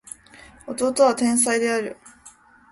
[0.75, 1.95] 弟は天才である